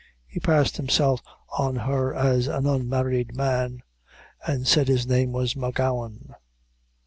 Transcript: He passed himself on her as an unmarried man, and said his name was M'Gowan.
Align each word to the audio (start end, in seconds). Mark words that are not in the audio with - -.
He 0.25 0.39
passed 0.39 0.77
himself 0.77 1.21
on 1.59 1.75
her 1.75 2.11
as 2.11 2.47
an 2.47 2.65
unmarried 2.65 3.35
man, 3.35 3.83
and 4.47 4.65
said 4.67 4.87
his 4.87 5.05
name 5.05 5.31
was 5.31 5.55
M'Gowan. 5.55 6.33